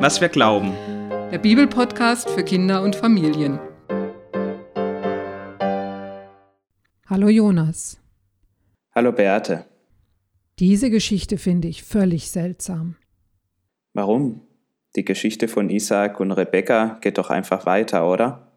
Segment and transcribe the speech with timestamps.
[0.00, 0.72] was wir glauben.
[1.32, 3.58] Der Bibelpodcast für Kinder und Familien.
[7.06, 8.00] Hallo Jonas.
[8.94, 9.64] Hallo Beate.
[10.60, 12.96] Diese Geschichte finde ich völlig seltsam.
[13.92, 14.42] Warum?
[14.94, 18.52] Die Geschichte von Isaac und Rebekka geht doch einfach weiter, oder?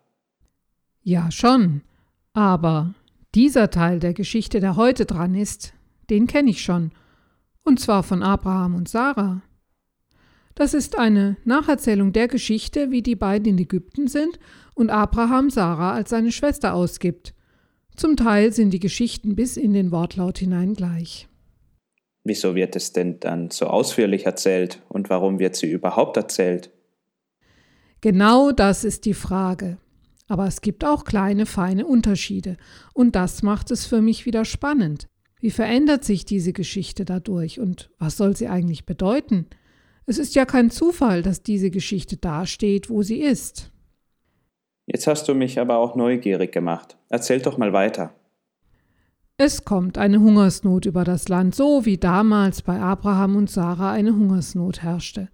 [1.01, 1.81] Ja, schon.
[2.33, 2.93] Aber
[3.33, 5.73] dieser Teil der Geschichte, der heute dran ist,
[6.09, 6.91] den kenne ich schon.
[7.63, 9.41] Und zwar von Abraham und Sarah.
[10.55, 14.39] Das ist eine Nacherzählung der Geschichte, wie die beiden in Ägypten sind
[14.75, 17.33] und Abraham Sarah als seine Schwester ausgibt.
[17.95, 21.27] Zum Teil sind die Geschichten bis in den Wortlaut hinein gleich.
[22.23, 26.71] Wieso wird es denn dann so ausführlich erzählt und warum wird sie überhaupt erzählt?
[28.01, 29.77] Genau das ist die Frage.
[30.27, 32.57] Aber es gibt auch kleine, feine Unterschiede.
[32.93, 35.07] Und das macht es für mich wieder spannend.
[35.39, 39.47] Wie verändert sich diese Geschichte dadurch und was soll sie eigentlich bedeuten?
[40.05, 43.71] Es ist ja kein Zufall, dass diese Geschichte dasteht, wo sie ist.
[44.85, 46.97] Jetzt hast du mich aber auch neugierig gemacht.
[47.09, 48.13] Erzähl doch mal weiter.
[49.37, 54.11] Es kommt eine Hungersnot über das Land, so wie damals bei Abraham und Sarah eine
[54.15, 55.29] Hungersnot herrschte.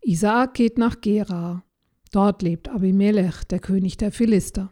[0.00, 1.64] Isaak geht nach Gerar.
[2.12, 4.70] Dort lebt Abimelech, der König der Philister.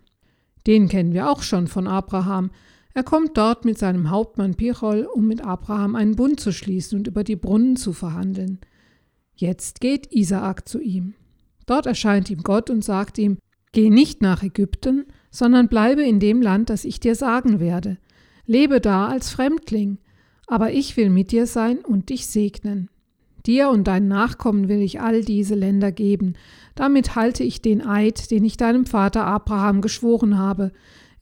[0.66, 2.50] Den kennen wir auch schon von Abraham.
[2.94, 7.06] Er kommt dort mit seinem Hauptmann Pichol, um mit Abraham einen Bund zu schließen und
[7.06, 8.60] über die Brunnen zu verhandeln.
[9.40, 11.14] Jetzt geht Isaak zu ihm.
[11.64, 13.38] Dort erscheint ihm Gott und sagt ihm,
[13.72, 17.96] Geh nicht nach Ägypten, sondern bleibe in dem Land, das ich dir sagen werde.
[18.44, 19.96] Lebe da als Fremdling,
[20.46, 22.90] aber ich will mit dir sein und dich segnen.
[23.46, 26.34] Dir und deinen Nachkommen will ich all diese Länder geben.
[26.74, 30.72] Damit halte ich den Eid, den ich deinem Vater Abraham geschworen habe.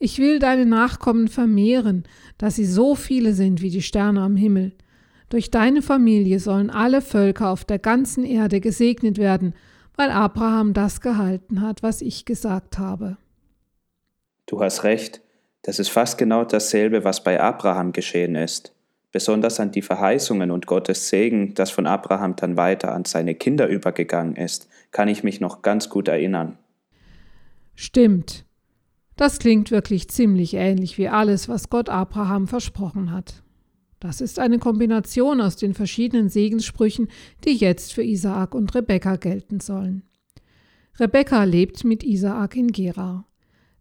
[0.00, 2.02] Ich will deine Nachkommen vermehren,
[2.36, 4.72] dass sie so viele sind wie die Sterne am Himmel.
[5.28, 9.54] Durch deine Familie sollen alle Völker auf der ganzen Erde gesegnet werden,
[9.96, 13.16] weil Abraham das gehalten hat, was ich gesagt habe.
[14.46, 15.20] Du hast recht,
[15.62, 18.72] das ist fast genau dasselbe, was bei Abraham geschehen ist
[19.12, 23.66] besonders an die Verheißungen und Gottes Segen, das von Abraham dann weiter an seine Kinder
[23.68, 26.58] übergegangen ist, kann ich mich noch ganz gut erinnern.
[27.74, 28.44] Stimmt.
[29.16, 33.42] Das klingt wirklich ziemlich ähnlich wie alles, was Gott Abraham versprochen hat.
[34.00, 37.08] Das ist eine Kombination aus den verschiedenen Segenssprüchen,
[37.44, 40.02] die jetzt für Isaak und Rebekka gelten sollen.
[41.00, 43.26] Rebekka lebt mit Isaak in Gerar.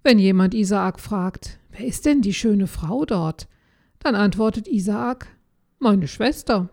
[0.04, 3.48] Wenn jemand Isaak fragt, wer ist denn die schöne Frau dort?
[4.00, 5.28] Dann antwortet Isaak,
[5.80, 6.70] meine Schwester.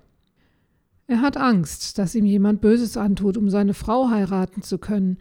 [1.07, 5.19] Er hat Angst, dass ihm jemand Böses antut, um seine Frau heiraten zu können.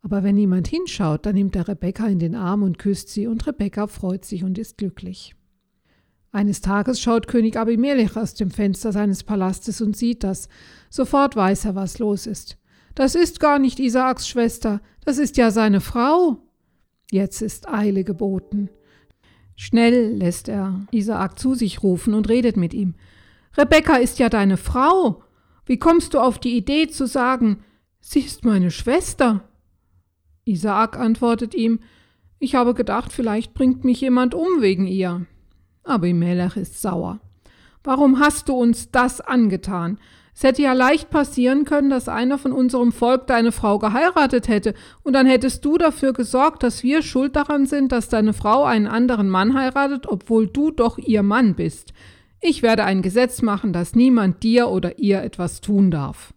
[0.00, 3.46] Aber wenn niemand hinschaut, dann nimmt er Rebekka in den Arm und küsst sie, und
[3.46, 5.34] Rebekka freut sich und ist glücklich.
[6.30, 10.48] Eines Tages schaut König Abimelech aus dem Fenster seines Palastes und sieht das.
[10.90, 12.58] Sofort weiß er, was los ist.
[12.94, 16.38] Das ist gar nicht Isaaks Schwester, das ist ja seine Frau.
[17.10, 18.68] Jetzt ist Eile geboten.
[19.56, 22.94] Schnell lässt er Isaak zu sich rufen und redet mit ihm.
[23.56, 25.22] Rebekka ist ja deine Frau.
[25.64, 27.64] Wie kommst du auf die Idee zu sagen,
[28.00, 29.48] sie ist meine Schwester?
[30.44, 31.80] Isaak antwortet ihm,
[32.38, 35.26] ich habe gedacht, vielleicht bringt mich jemand um wegen ihr.
[35.88, 37.18] Aber Imelech ist sauer.
[37.82, 39.98] Warum hast du uns das angetan?
[40.34, 44.74] Es hätte ja leicht passieren können, dass einer von unserem Volk deine Frau geheiratet hätte,
[45.02, 48.86] und dann hättest du dafür gesorgt, dass wir schuld daran sind, dass deine Frau einen
[48.86, 51.94] anderen Mann heiratet, obwohl du doch ihr Mann bist.
[52.40, 56.34] Ich werde ein Gesetz machen, dass niemand dir oder ihr etwas tun darf.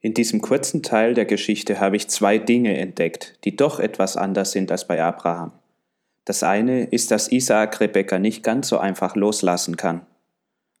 [0.00, 4.52] In diesem kurzen Teil der Geschichte habe ich zwei Dinge entdeckt, die doch etwas anders
[4.52, 5.52] sind als bei Abraham.
[6.28, 10.02] Das eine ist, dass Isaak Rebekka nicht ganz so einfach loslassen kann.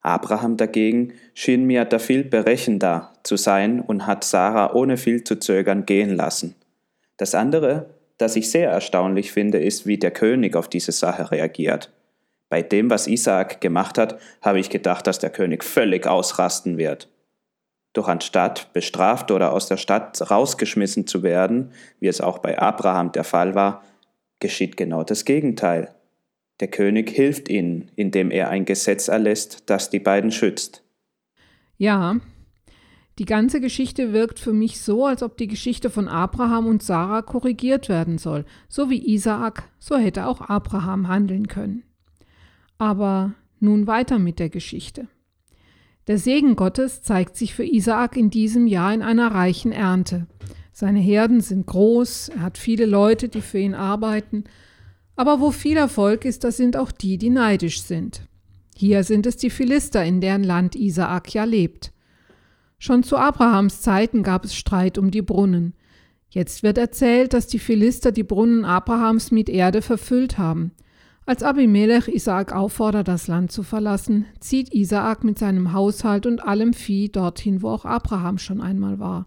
[0.02, 5.36] Abraham dagegen schien mir da viel berechenender zu sein und hat Sarah ohne viel zu
[5.36, 6.54] zögern gehen lassen.
[7.16, 11.90] Das andere, das ich sehr erstaunlich finde, ist, wie der König auf diese Sache reagiert.
[12.50, 17.08] Bei dem, was Isaak gemacht hat, habe ich gedacht, dass der König völlig ausrasten wird.
[17.94, 23.12] Doch anstatt bestraft oder aus der Stadt rausgeschmissen zu werden, wie es auch bei Abraham
[23.12, 23.82] der Fall war,
[24.40, 25.94] geschieht genau das Gegenteil.
[26.60, 30.82] Der König hilft ihnen, indem er ein Gesetz erlässt, das die beiden schützt.
[31.76, 32.18] Ja,
[33.18, 37.22] die ganze Geschichte wirkt für mich so, als ob die Geschichte von Abraham und Sarah
[37.22, 38.44] korrigiert werden soll.
[38.68, 41.82] So wie Isaak, so hätte auch Abraham handeln können.
[42.78, 45.08] Aber nun weiter mit der Geschichte.
[46.06, 50.26] Der Segen Gottes zeigt sich für Isaak in diesem Jahr in einer reichen Ernte.
[50.80, 54.44] Seine Herden sind groß, er hat viele Leute, die für ihn arbeiten,
[55.16, 58.22] aber wo viel Erfolg ist, das sind auch die, die neidisch sind.
[58.76, 61.90] Hier sind es die Philister, in deren Land Isaak ja lebt.
[62.78, 65.74] Schon zu Abrahams Zeiten gab es Streit um die Brunnen.
[66.30, 70.70] Jetzt wird erzählt, dass die Philister die Brunnen Abrahams mit Erde verfüllt haben.
[71.26, 76.72] Als Abimelech Isaak auffordert, das Land zu verlassen, zieht Isaak mit seinem Haushalt und allem
[76.72, 79.26] Vieh dorthin, wo auch Abraham schon einmal war.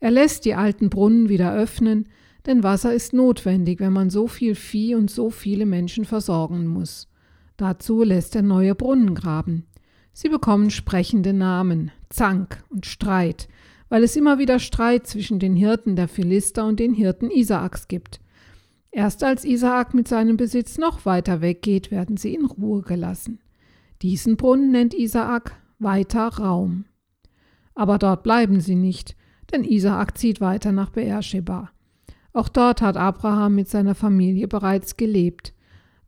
[0.00, 2.08] Er lässt die alten Brunnen wieder öffnen,
[2.46, 7.08] denn Wasser ist notwendig, wenn man so viel Vieh und so viele Menschen versorgen muss.
[7.56, 9.66] Dazu lässt er neue Brunnen graben.
[10.12, 13.48] Sie bekommen sprechende Namen, Zank und Streit,
[13.88, 18.20] weil es immer wieder Streit zwischen den Hirten der Philister und den Hirten Isaaks gibt.
[18.90, 23.40] Erst als Isaak mit seinem Besitz noch weiter weggeht, werden sie in Ruhe gelassen.
[24.02, 26.86] Diesen Brunnen nennt Isaak weiter Raum.
[27.74, 29.16] Aber dort bleiben sie nicht,
[29.52, 31.70] denn Isaak zieht weiter nach Beersheba.
[32.32, 35.54] Auch dort hat Abraham mit seiner Familie bereits gelebt.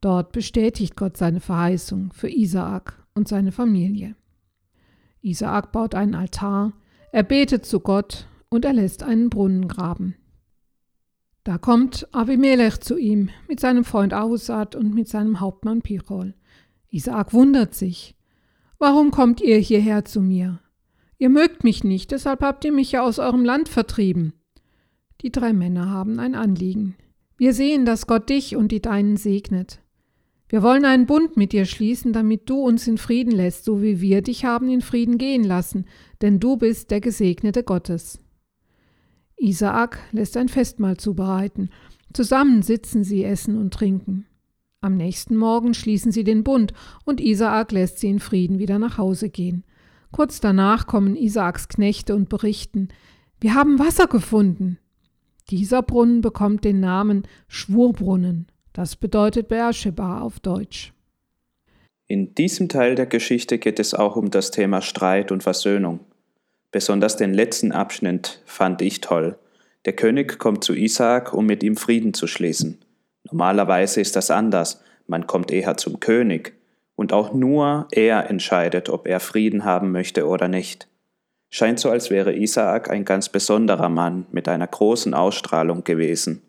[0.00, 4.14] Dort bestätigt Gott seine Verheißung für Isaak und seine Familie.
[5.22, 6.72] Isaak baut einen Altar,
[7.12, 10.14] er betet zu Gott und er lässt einen Brunnen graben.
[11.44, 16.34] Da kommt Abimelech zu ihm mit seinem Freund Ahusat und mit seinem Hauptmann Pichol.
[16.90, 18.14] Isaak wundert sich.
[18.78, 20.60] Warum kommt ihr hierher zu mir?
[21.18, 24.34] Ihr mögt mich nicht, deshalb habt ihr mich ja aus eurem Land vertrieben.
[25.20, 26.96] Die drei Männer haben ein Anliegen.
[27.36, 29.80] Wir sehen, dass Gott dich und die Deinen segnet.
[30.48, 34.00] Wir wollen einen Bund mit dir schließen, damit du uns in Frieden lässt, so wie
[34.00, 35.84] wir dich haben in Frieden gehen lassen,
[36.22, 38.20] denn du bist der Gesegnete Gottes.
[39.36, 41.70] Isaak lässt ein Festmahl zubereiten.
[42.12, 44.26] Zusammen sitzen sie, essen und trinken.
[44.80, 46.72] Am nächsten Morgen schließen sie den Bund
[47.04, 49.64] und Isaak lässt sie in Frieden wieder nach Hause gehen.
[50.12, 52.88] Kurz danach kommen Isaaks Knechte und berichten:
[53.40, 54.78] Wir haben Wasser gefunden.
[55.50, 58.48] Dieser Brunnen bekommt den Namen Schwurbrunnen.
[58.72, 60.92] Das bedeutet Beersheba auf Deutsch.
[62.06, 66.00] In diesem Teil der Geschichte geht es auch um das Thema Streit und Versöhnung.
[66.70, 69.38] Besonders den letzten Abschnitt fand ich toll.
[69.84, 72.78] Der König kommt zu Isaak, um mit ihm Frieden zu schließen.
[73.24, 74.82] Normalerweise ist das anders.
[75.06, 76.57] Man kommt eher zum König.
[76.98, 80.88] Und auch nur er entscheidet, ob er Frieden haben möchte oder nicht.
[81.48, 86.42] Scheint so, als wäre Isaak ein ganz besonderer Mann mit einer großen Ausstrahlung gewesen.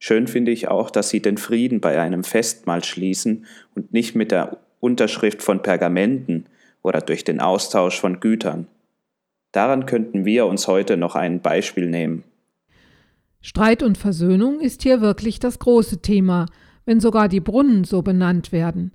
[0.00, 3.46] Schön finde ich auch, dass sie den Frieden bei einem Festmahl schließen
[3.76, 6.46] und nicht mit der Unterschrift von Pergamenten
[6.82, 8.66] oder durch den Austausch von Gütern.
[9.52, 12.24] Daran könnten wir uns heute noch ein Beispiel nehmen.
[13.40, 16.46] Streit und Versöhnung ist hier wirklich das große Thema,
[16.84, 18.90] wenn sogar die Brunnen so benannt werden.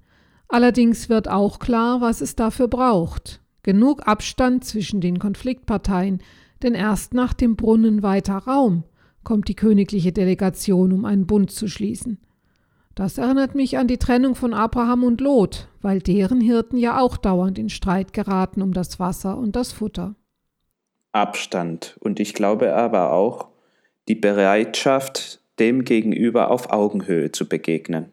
[0.53, 3.41] Allerdings wird auch klar, was es dafür braucht.
[3.63, 6.21] Genug Abstand zwischen den Konfliktparteien,
[6.61, 8.83] denn erst nach dem Brunnen weiter Raum
[9.23, 12.19] kommt die königliche Delegation, um einen Bund zu schließen.
[12.93, 17.17] Das erinnert mich an die Trennung von Abraham und Lot, weil deren Hirten ja auch
[17.17, 20.13] dauernd in Streit geraten um das Wasser und das Futter.
[21.13, 23.47] Abstand und ich glaube aber auch
[24.07, 28.12] die Bereitschaft, dem Gegenüber auf Augenhöhe zu begegnen.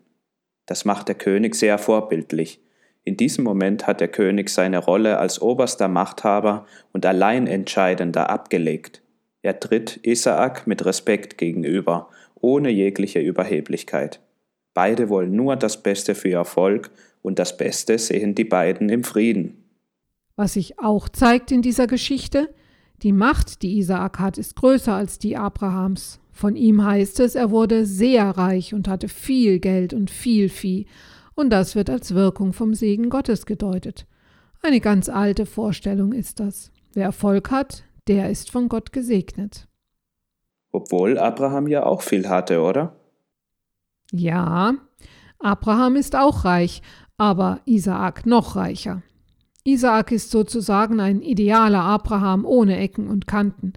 [0.71, 2.61] Das macht der König sehr vorbildlich.
[3.03, 9.03] In diesem Moment hat der König seine Rolle als oberster Machthaber und Alleinentscheidender abgelegt.
[9.43, 14.21] Er tritt Isaak mit Respekt gegenüber, ohne jegliche Überheblichkeit.
[14.73, 19.03] Beide wollen nur das Beste für ihr Volk und das Beste sehen die beiden im
[19.03, 19.65] Frieden.
[20.37, 22.55] Was sich auch zeigt in dieser Geschichte,
[23.03, 26.20] die Macht, die Isaak hat, ist größer als die Abrahams.
[26.33, 30.87] Von ihm heißt es, er wurde sehr reich und hatte viel Geld und viel Vieh,
[31.35, 34.07] und das wird als Wirkung vom Segen Gottes gedeutet.
[34.63, 36.71] Eine ganz alte Vorstellung ist das.
[36.93, 39.67] Wer Erfolg hat, der ist von Gott gesegnet.
[40.73, 42.97] Obwohl Abraham ja auch viel hatte, oder?
[44.13, 44.75] Ja,
[45.39, 46.83] Abraham ist auch reich,
[47.17, 49.03] aber Isaak noch reicher.
[49.65, 53.73] Isaak ist sozusagen ein idealer Abraham ohne Ecken und Kanten.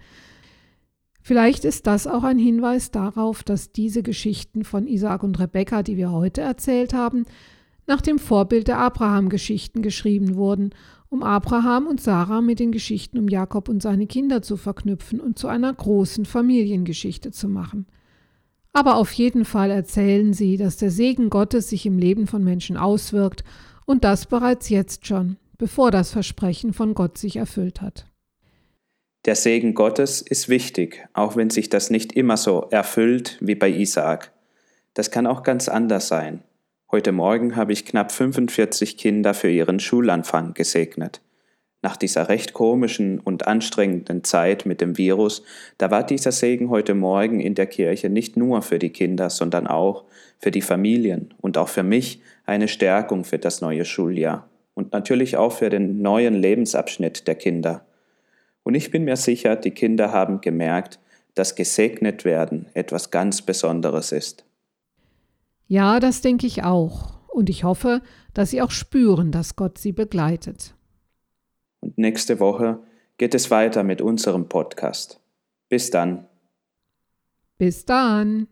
[1.26, 5.96] Vielleicht ist das auch ein Hinweis darauf, dass diese Geschichten von Isaak und Rebekka, die
[5.96, 7.24] wir heute erzählt haben,
[7.86, 10.74] nach dem Vorbild der Abraham-Geschichten geschrieben wurden,
[11.08, 15.38] um Abraham und Sarah mit den Geschichten um Jakob und seine Kinder zu verknüpfen und
[15.38, 17.86] zu einer großen Familiengeschichte zu machen.
[18.74, 22.76] Aber auf jeden Fall erzählen sie, dass der Segen Gottes sich im Leben von Menschen
[22.76, 23.44] auswirkt
[23.86, 28.06] und das bereits jetzt schon bevor das Versprechen von Gott sich erfüllt hat.
[29.24, 33.70] Der Segen Gottes ist wichtig, auch wenn sich das nicht immer so erfüllt wie bei
[33.70, 34.32] Isaak.
[34.92, 36.42] Das kann auch ganz anders sein.
[36.92, 41.22] Heute Morgen habe ich knapp 45 Kinder für ihren Schulanfang gesegnet.
[41.80, 45.42] Nach dieser recht komischen und anstrengenden Zeit mit dem Virus,
[45.78, 49.66] da war dieser Segen heute Morgen in der Kirche nicht nur für die Kinder, sondern
[49.66, 50.04] auch
[50.38, 55.38] für die Familien und auch für mich eine Stärkung für das neue Schuljahr und natürlich
[55.38, 57.86] auch für den neuen Lebensabschnitt der Kinder.
[58.64, 60.98] Und ich bin mir sicher, die Kinder haben gemerkt,
[61.34, 64.44] dass gesegnet werden etwas ganz Besonderes ist.
[65.68, 67.14] Ja, das denke ich auch.
[67.28, 68.00] Und ich hoffe,
[68.32, 70.74] dass sie auch spüren, dass Gott sie begleitet.
[71.80, 72.80] Und nächste Woche
[73.18, 75.20] geht es weiter mit unserem Podcast.
[75.68, 76.26] Bis dann.
[77.58, 78.48] Bis dann.